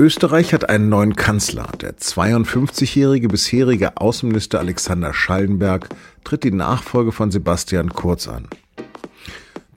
[0.00, 1.68] Österreich hat einen neuen Kanzler.
[1.78, 5.90] Der 52-jährige bisherige Außenminister Alexander Schallenberg
[6.24, 8.48] tritt die Nachfolge von Sebastian Kurz an.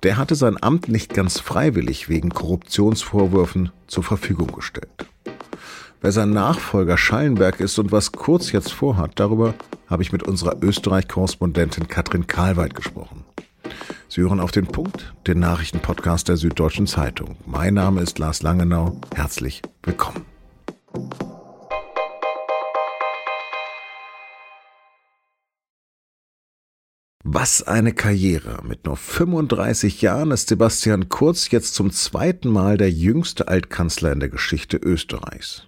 [0.04, 5.08] Der hatte sein Amt nicht ganz freiwillig wegen Korruptionsvorwürfen zur Verfügung gestellt.
[6.00, 9.56] Wer sein Nachfolger Schallenberg ist und was Kurz jetzt vorhat, darüber
[9.88, 13.26] habe ich mit unserer Österreich-Korrespondentin Katrin Karlweit gesprochen.
[14.08, 17.38] Sie hören auf den Punkt, den Nachrichtenpodcast der Süddeutschen Zeitung.
[17.46, 19.00] Mein Name ist Lars Langenau.
[19.16, 20.26] Herzlich willkommen.
[27.26, 28.60] Was eine Karriere.
[28.64, 34.20] Mit nur 35 Jahren ist Sebastian Kurz jetzt zum zweiten Mal der jüngste Altkanzler in
[34.20, 35.68] der Geschichte Österreichs.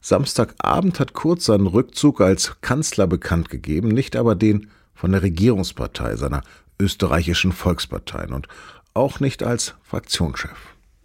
[0.00, 6.16] Samstagabend hat Kurz seinen Rückzug als Kanzler bekannt gegeben, nicht aber den von der Regierungspartei,
[6.16, 6.42] seiner
[6.84, 8.46] österreichischen Volksparteien und
[8.92, 10.56] auch nicht als Fraktionschef.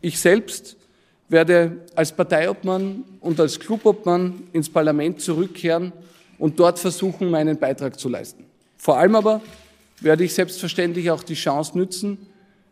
[0.01, 0.77] Ich selbst
[1.29, 5.93] werde als Parteiobmann und als Clubobmann ins Parlament zurückkehren
[6.37, 8.45] und dort versuchen, meinen Beitrag zu leisten.
[8.77, 9.41] Vor allem aber
[10.01, 12.17] werde ich selbstverständlich auch die Chance nützen,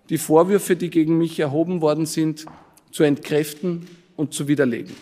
[0.09, 2.45] die Vorwürfe, die gegen mich erhoben worden sind,
[2.91, 4.95] zu entkräften und zu widerlegen.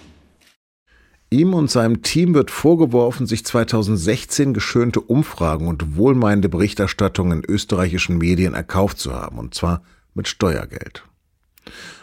[1.30, 8.18] Ihm und seinem Team wird vorgeworfen, sich 2016 geschönte Umfragen und wohlmeinende Berichterstattung in österreichischen
[8.18, 9.82] Medien erkauft zu haben, und zwar
[10.14, 11.04] mit Steuergeld.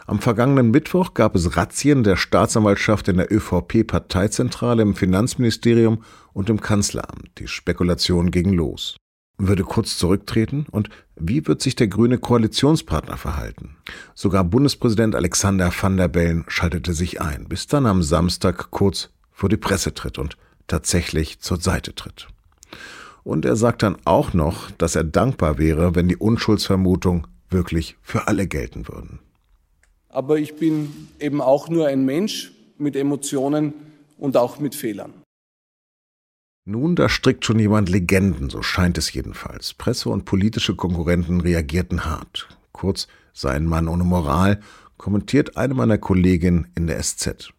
[0.07, 6.61] Am vergangenen Mittwoch gab es Razzien der Staatsanwaltschaft in der ÖVP-Parteizentrale, im Finanzministerium und im
[6.61, 7.31] Kanzleramt.
[7.39, 8.97] Die Spekulation ging los.
[9.39, 10.67] Würde Kurz zurücktreten?
[10.71, 13.77] Und wie wird sich der grüne Koalitionspartner verhalten?
[14.15, 19.49] Sogar Bundespräsident Alexander van der Bellen schaltete sich ein, bis dann am Samstag Kurz vor
[19.49, 20.37] die Presse tritt und
[20.69, 22.29] tatsächlich zur Seite tritt.
[23.25, 28.27] Und er sagt dann auch noch, dass er dankbar wäre, wenn die Unschuldsvermutung wirklich für
[28.29, 29.21] alle gelten würden.
[30.09, 33.73] Aber ich bin eben auch nur ein Mensch mit Emotionen
[34.19, 35.22] und auch mit Fehlern.
[36.65, 39.75] Nun, da strickt schon jemand Legenden, so scheint es jedenfalls.
[39.75, 42.49] Presse und politische Konkurrenten reagierten hart.
[42.71, 44.61] Kurz sei ein Mann ohne Moral,
[44.97, 47.53] kommentiert eine meiner Kolleginnen in der SZ.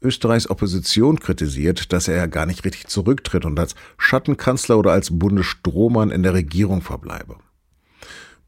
[0.00, 5.18] Österreichs Opposition kritisiert, dass er ja gar nicht richtig zurücktritt und als Schattenkanzler oder als
[5.18, 7.36] Bundesstrohmann in der Regierung verbleibe.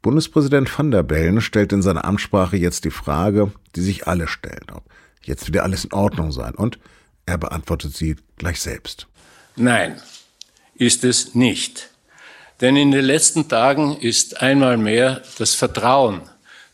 [0.00, 4.66] Bundespräsident van der Bellen stellt in seiner Amtssprache jetzt die Frage, die sich alle stellen,
[4.72, 4.84] ob
[5.22, 6.50] jetzt wieder alles in Ordnung sei.
[6.52, 6.78] Und
[7.26, 9.08] er beantwortet sie gleich selbst.
[9.56, 10.00] Nein,
[10.74, 11.90] ist es nicht.
[12.60, 16.22] Denn in den letzten Tagen ist einmal mehr das Vertrauen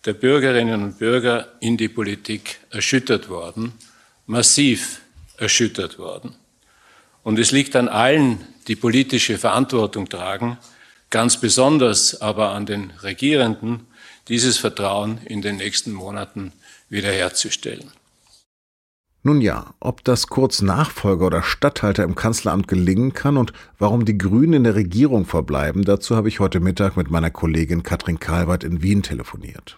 [0.04, 3.74] der Bürgerinnen und Bürger in die Politik erschüttert worden
[4.30, 5.00] massiv
[5.38, 6.36] erschüttert worden.
[7.24, 10.56] Und es liegt an allen, die politische Verantwortung tragen,
[11.10, 13.88] ganz besonders aber an den Regierenden,
[14.28, 16.52] dieses Vertrauen in den nächsten Monaten
[16.88, 17.90] wiederherzustellen.
[19.22, 24.16] Nun ja, ob das kurz Nachfolger oder Statthalter im Kanzleramt gelingen kann und warum die
[24.16, 28.64] Grünen in der Regierung verbleiben, dazu habe ich heute Mittag mit meiner Kollegin Katrin Karlwart
[28.64, 29.76] in Wien telefoniert.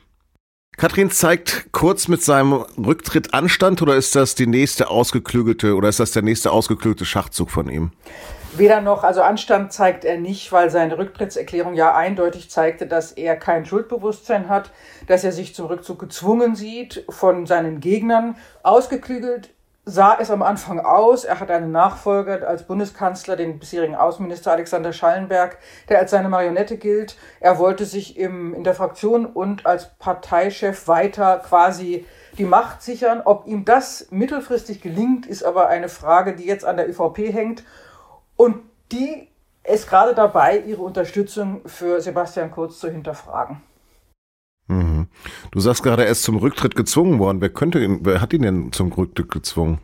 [0.77, 5.99] Katrin zeigt kurz mit seinem Rücktritt Anstand oder ist das die nächste ausgeklügelte oder ist
[5.99, 7.91] das der nächste ausgeklügelte Schachzug von ihm?
[8.55, 13.35] Weder noch, also Anstand zeigt er nicht, weil seine Rücktrittserklärung ja eindeutig zeigte, dass er
[13.37, 14.71] kein Schuldbewusstsein hat,
[15.07, 18.37] dass er sich zum Rückzug gezwungen sieht von seinen Gegnern.
[18.63, 19.49] Ausgeklügelt
[19.87, 21.25] sah es am Anfang aus.
[21.25, 25.57] Er hat einen Nachfolger als Bundeskanzler, den bisherigen Außenminister Alexander Schallenberg,
[25.89, 27.17] der als seine Marionette gilt.
[27.41, 32.05] Er wollte sich im, in der Fraktion und als Parteichef weiter quasi
[32.37, 33.23] die Macht sichern.
[33.25, 37.65] Ob ihm das mittelfristig gelingt, ist aber eine Frage, die jetzt an der ÖVP hängt.
[38.43, 38.57] Und
[38.91, 39.29] die
[39.63, 43.63] ist gerade dabei, ihre Unterstützung für Sebastian Kurz zu hinterfragen.
[44.67, 45.07] Mhm.
[45.53, 47.41] Du sagst gerade, er ist zum Rücktritt gezwungen worden.
[47.41, 49.79] Wer könnte ihn, wer hat ihn denn zum Rücktritt gezwungen?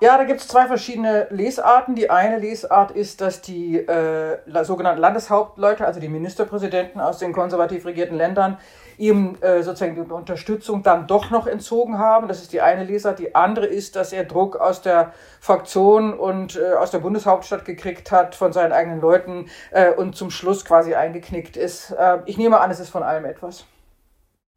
[0.00, 1.96] Ja, da gibt es zwei verschiedene Lesarten.
[1.96, 7.84] Die eine Lesart ist, dass die äh, sogenannten Landeshauptleute, also die Ministerpräsidenten aus den konservativ
[7.84, 8.58] regierten Ländern,
[8.96, 12.28] ihm äh, sozusagen die Unterstützung dann doch noch entzogen haben.
[12.28, 13.18] Das ist die eine Lesart.
[13.18, 18.12] Die andere ist, dass er Druck aus der Fraktion und äh, aus der Bundeshauptstadt gekriegt
[18.12, 21.90] hat von seinen eigenen Leuten äh, und zum Schluss quasi eingeknickt ist.
[21.90, 23.66] Äh, ich nehme an, es ist von allem etwas.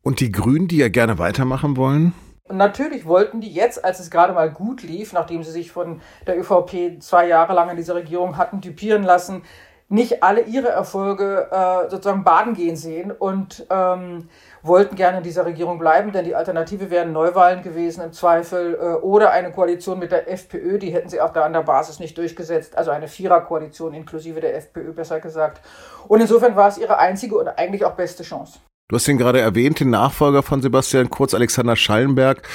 [0.03, 2.13] Und die Grünen, die ja gerne weitermachen wollen?
[2.51, 6.01] Und natürlich wollten die jetzt, als es gerade mal gut lief, nachdem sie sich von
[6.27, 9.43] der ÖVP zwei Jahre lang in dieser Regierung hatten typieren lassen,
[9.87, 14.27] nicht alle ihre Erfolge äh, sozusagen baden gehen sehen und ähm,
[14.63, 18.93] wollten gerne in dieser Regierung bleiben, denn die Alternative wären Neuwahlen gewesen im Zweifel äh,
[19.01, 22.17] oder eine Koalition mit der FPÖ, die hätten sie auch da an der Basis nicht
[22.17, 25.61] durchgesetzt, also eine Viererkoalition inklusive der FPÖ besser gesagt.
[26.09, 28.59] Und insofern war es ihre einzige und eigentlich auch beste Chance.
[28.91, 32.45] Du hast ihn gerade erwähnt, den Nachfolger von Sebastian Kurz, Alexander Schallenberg.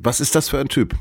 [0.00, 0.94] Was ist das für ein Typ?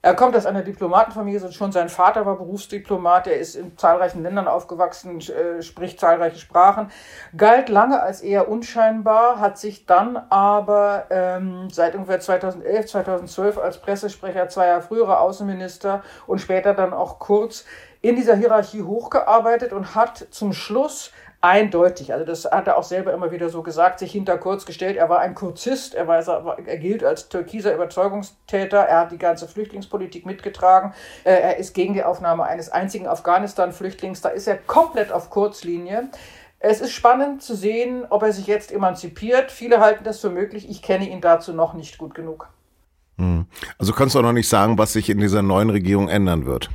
[0.00, 4.48] Er kommt aus einer Diplomatenfamilie, schon sein Vater war Berufsdiplomat, er ist in zahlreichen Ländern
[4.48, 6.90] aufgewachsen, äh, spricht zahlreiche Sprachen,
[7.36, 13.82] galt lange als eher unscheinbar, hat sich dann aber ähm, seit ungefähr 2011, 2012 als
[13.82, 17.66] Pressesprecher zweier früherer Außenminister und später dann auch kurz
[18.00, 23.14] in dieser Hierarchie hochgearbeitet und hat zum Schluss eindeutig, also das hat er auch selber
[23.14, 24.96] immer wieder so gesagt, sich hinter Kurz gestellt.
[24.96, 29.48] Er war ein Kurzist, er, war, er gilt als türkiser Überzeugungstäter, er hat die ganze
[29.48, 30.92] Flüchtlingspolitik mitgetragen,
[31.24, 36.10] äh, er ist gegen die Aufnahme eines einzigen Afghanistan-Flüchtlings, da ist er komplett auf Kurzlinie.
[36.62, 39.50] Es ist spannend zu sehen, ob er sich jetzt emanzipiert.
[39.50, 40.68] Viele halten das für möglich.
[40.68, 42.50] Ich kenne ihn dazu noch nicht gut genug.
[43.16, 43.46] Hm.
[43.78, 46.68] Also kannst du auch noch nicht sagen, was sich in dieser neuen Regierung ändern wird.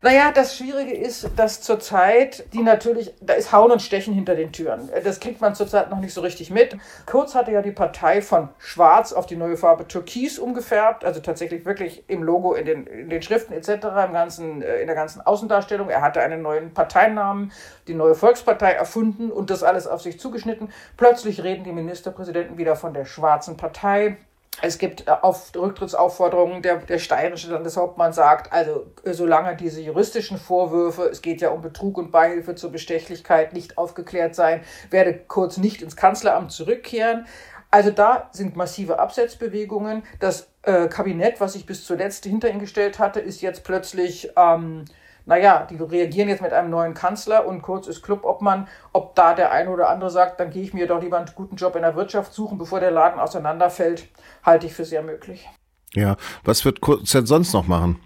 [0.00, 4.52] Naja, das Schwierige ist, dass zurzeit die natürlich, da ist Hauen und Stechen hinter den
[4.52, 4.88] Türen.
[5.02, 6.76] Das kriegt man zurzeit noch nicht so richtig mit.
[7.04, 11.64] Kurz hatte ja die Partei von Schwarz auf die neue Farbe Türkis umgefärbt, also tatsächlich
[11.64, 15.20] wirklich im Logo, in den, in den Schriften etc., im ganzen, äh, in der ganzen
[15.20, 15.90] Außendarstellung.
[15.90, 17.50] Er hatte einen neuen Parteinamen,
[17.88, 20.68] die neue Volkspartei erfunden und das alles auf sich zugeschnitten.
[20.96, 24.16] Plötzlich reden die Ministerpräsidenten wieder von der schwarzen Partei.
[24.60, 30.38] Es gibt äh, auf Rücktrittsaufforderungen, der, der steirische Landeshauptmann sagt, also äh, solange diese juristischen
[30.38, 35.56] Vorwürfe, es geht ja um Betrug und Beihilfe zur Bestechlichkeit, nicht aufgeklärt sein, werde Kurz
[35.58, 37.26] nicht ins Kanzleramt zurückkehren.
[37.70, 40.02] Also da sind massive Absetzbewegungen.
[40.20, 44.86] Das äh, Kabinett, was sich bis zuletzt hinter ihn gestellt hatte, ist jetzt plötzlich ähm,
[45.28, 49.52] naja, die reagieren jetzt mit einem neuen Kanzler und kurz ist Clubobmann, ob da der
[49.52, 51.94] eine oder andere sagt, dann gehe ich mir doch lieber einen guten Job in der
[51.96, 54.08] Wirtschaft suchen, bevor der Laden auseinanderfällt,
[54.42, 55.46] halte ich für sehr möglich.
[55.92, 58.00] Ja, was wird Kurz denn sonst noch machen?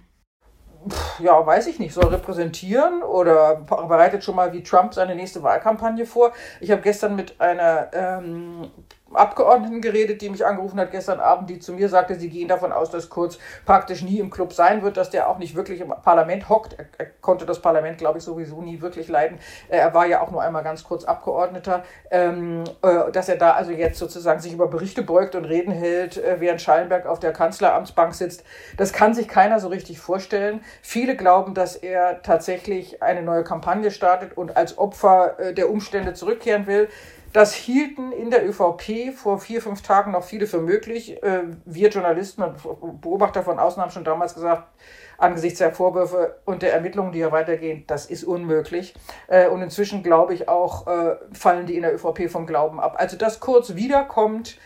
[1.20, 6.06] ja, weiß ich nicht, soll repräsentieren oder bereitet schon mal wie Trump seine nächste Wahlkampagne
[6.06, 6.32] vor.
[6.60, 8.70] Ich habe gestern mit einer ähm,
[9.16, 12.72] Abgeordneten geredet, die mich angerufen hat gestern Abend, die zu mir sagte, sie gehen davon
[12.72, 15.92] aus, dass Kurz praktisch nie im Club sein wird, dass der auch nicht wirklich im
[16.02, 16.74] Parlament hockt.
[16.78, 19.38] Er, er konnte das Parlament, glaube ich, sowieso nie wirklich leiden.
[19.68, 23.52] Äh, er war ja auch nur einmal ganz kurz Abgeordneter, ähm, äh, dass er da
[23.52, 27.32] also jetzt sozusagen sich über Berichte beugt und Reden hält, äh, während Schallenberg auf der
[27.32, 28.44] Kanzleramtsbank sitzt.
[28.76, 30.60] Das kann sich keiner so richtig vorstellen.
[30.82, 36.14] Viele glauben, dass er tatsächlich eine neue Kampagne startet und als Opfer äh, der Umstände
[36.14, 36.88] zurückkehren will.
[37.32, 41.22] Das hielten in der ÖVP vor vier, fünf Tagen noch viele für möglich.
[41.22, 44.68] Äh, wir Journalisten und Beobachter von außen haben schon damals gesagt,
[45.16, 48.94] angesichts der Vorwürfe und der Ermittlungen, die ja weitergehen, das ist unmöglich.
[49.28, 52.96] Äh, und inzwischen glaube ich auch, äh, fallen die in der ÖVP vom Glauben ab.
[52.98, 54.58] Also, dass Kurz wiederkommt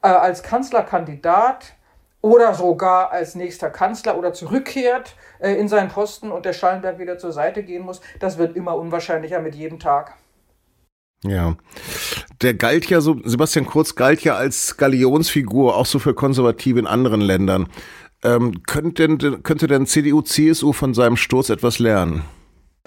[0.00, 1.74] als Kanzlerkandidat
[2.22, 7.30] oder sogar als nächster Kanzler oder zurückkehrt in seinen Posten und der Schallenberg wieder zur
[7.30, 10.16] Seite gehen muss, das wird immer unwahrscheinlicher mit jedem Tag.
[11.24, 11.56] Ja.
[12.42, 16.88] Der galt ja so, Sebastian Kurz galt ja als Galionsfigur, auch so für Konservative in
[16.88, 17.68] anderen Ländern.
[18.24, 22.22] Ähm, könnte, denn, könnte denn CDU, CSU von seinem Sturz etwas lernen?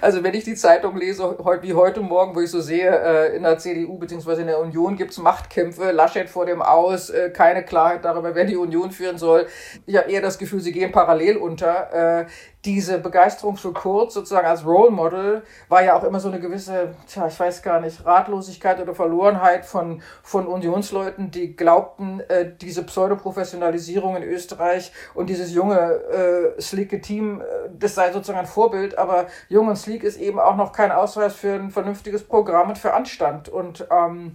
[0.01, 3.43] Also wenn ich die Zeitung lese, wie heute Morgen, wo ich so sehe, äh, in
[3.43, 4.41] der CDU bzw.
[4.41, 8.43] in der Union gibt es Machtkämpfe, Laschet vor dem Aus, äh, keine Klarheit darüber, wer
[8.43, 9.47] die Union führen soll.
[9.85, 12.27] Ich habe eher das Gefühl, sie gehen parallel unter.
[12.65, 16.95] Diese Begeisterung für Kurz sozusagen als Role Model war ja auch immer so eine gewisse,
[17.07, 22.83] tja, ich weiß gar nicht, Ratlosigkeit oder Verlorenheit von, von Unionsleuten, die glaubten, äh, diese
[22.83, 28.97] Pseudoprofessionalisierung in Österreich und dieses junge, äh, slicke Team, äh, das sei sozusagen ein Vorbild,
[28.97, 32.79] aber jung und sleek ist eben auch noch kein Ausweis für ein vernünftiges Programm und
[32.79, 33.47] für Anstand.
[33.47, 34.31] Und ähm,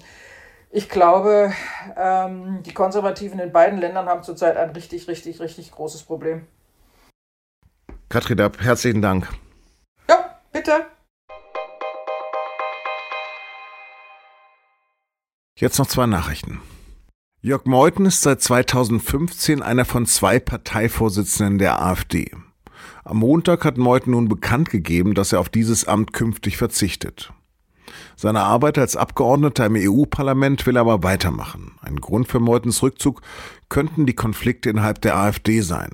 [0.71, 1.53] ich glaube,
[1.97, 6.47] ähm, die Konservativen in beiden Ländern haben zurzeit ein richtig, richtig, richtig großes Problem.
[8.11, 9.29] Katrin Dapp, herzlichen Dank.
[10.09, 10.85] Ja, bitte.
[15.55, 16.61] Jetzt noch zwei Nachrichten.
[17.41, 22.33] Jörg Meuthen ist seit 2015 einer von zwei Parteivorsitzenden der AfD.
[23.05, 27.33] Am Montag hat Meuthen nun bekannt gegeben, dass er auf dieses Amt künftig verzichtet.
[28.17, 31.79] Seine Arbeit als Abgeordneter im EU-Parlament will er aber weitermachen.
[31.81, 33.23] Ein Grund für Meutens Rückzug
[33.69, 35.91] könnten die Konflikte innerhalb der AfD sein.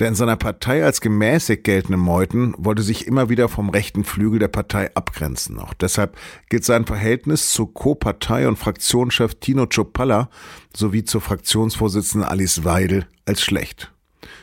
[0.00, 4.40] Der in seiner Partei als gemäßigt geltende Meuthen wollte sich immer wieder vom rechten Flügel
[4.40, 5.60] der Partei abgrenzen.
[5.60, 6.16] Auch deshalb
[6.48, 10.30] gilt sein Verhältnis zu Co-Partei- und Fraktionschef Tino Ciopalla
[10.76, 13.92] sowie zur Fraktionsvorsitzenden Alice Weidel als schlecht.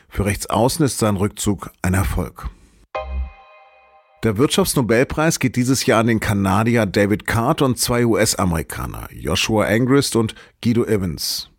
[0.08, 2.50] Für Rechtsaußen ist sein Rückzug ein Erfolg.
[4.24, 10.16] Der Wirtschaftsnobelpreis geht dieses Jahr an den Kanadier David Card und zwei US-Amerikaner, Joshua Angrist
[10.16, 11.50] und Guido Evans.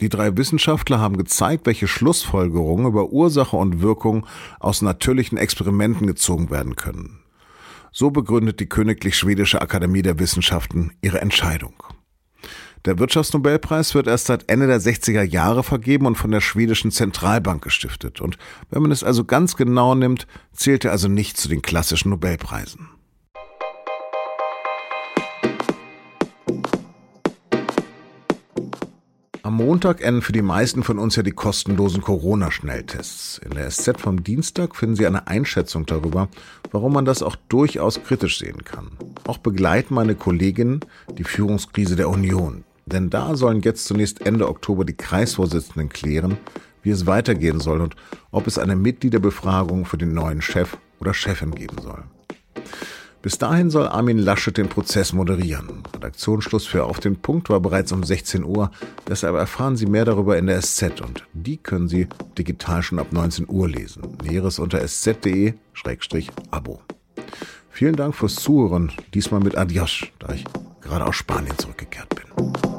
[0.00, 4.26] Die drei Wissenschaftler haben gezeigt, welche Schlussfolgerungen über Ursache und Wirkung
[4.60, 7.20] aus natürlichen Experimenten gezogen werden können.
[7.92, 11.74] So begründet die Königlich Schwedische Akademie der Wissenschaften ihre Entscheidung.
[12.84, 17.62] Der Wirtschaftsnobelpreis wird erst seit Ende der 60er Jahre vergeben und von der schwedischen Zentralbank
[17.62, 18.20] gestiftet.
[18.20, 18.36] Und
[18.70, 22.88] wenn man es also ganz genau nimmt, zählt er also nicht zu den klassischen Nobelpreisen.
[29.44, 33.36] Am Montag enden für die meisten von uns ja die kostenlosen Corona-Schnelltests.
[33.44, 36.30] In der SZ vom Dienstag finden Sie eine Einschätzung darüber,
[36.70, 38.92] warum man das auch durchaus kritisch sehen kann.
[39.26, 40.80] Auch begleiten meine Kolleginnen
[41.18, 42.64] die Führungskrise der Union.
[42.86, 46.38] Denn da sollen jetzt zunächst Ende Oktober die Kreisvorsitzenden klären,
[46.82, 47.96] wie es weitergehen soll und
[48.30, 52.02] ob es eine Mitgliederbefragung für den neuen Chef oder Chefin geben soll.
[53.24, 55.82] Bis dahin soll Armin Laschet den Prozess moderieren.
[55.94, 58.70] Redaktionsschluss für Auf den Punkt war bereits um 16 Uhr,
[59.08, 63.12] deshalb erfahren Sie mehr darüber in der SZ und die können Sie digital schon ab
[63.12, 64.02] 19 Uhr lesen.
[64.22, 66.82] Näheres unter sz.de-abo.
[67.70, 70.44] Vielen Dank fürs Zuhören, diesmal mit Adios, da ich
[70.82, 72.73] gerade aus Spanien zurückgekehrt bin.